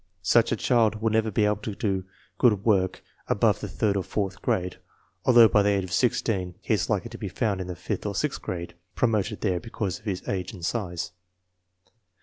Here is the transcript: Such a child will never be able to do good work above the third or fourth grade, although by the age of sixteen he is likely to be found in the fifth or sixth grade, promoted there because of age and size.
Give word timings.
Such 0.23 0.51
a 0.51 0.55
child 0.55 0.95
will 0.99 1.11
never 1.11 1.29
be 1.29 1.45
able 1.45 1.57
to 1.57 1.75
do 1.75 2.05
good 2.39 2.65
work 2.65 3.03
above 3.27 3.59
the 3.59 3.67
third 3.67 3.95
or 3.95 4.01
fourth 4.01 4.41
grade, 4.41 4.77
although 5.25 5.47
by 5.47 5.61
the 5.61 5.69
age 5.69 5.83
of 5.83 5.91
sixteen 5.93 6.55
he 6.59 6.73
is 6.73 6.89
likely 6.89 7.11
to 7.11 7.19
be 7.19 7.29
found 7.29 7.61
in 7.61 7.67
the 7.67 7.75
fifth 7.75 8.07
or 8.07 8.15
sixth 8.15 8.41
grade, 8.41 8.73
promoted 8.95 9.41
there 9.41 9.59
because 9.59 9.99
of 10.03 10.07
age 10.27 10.53
and 10.53 10.65
size. 10.65 11.11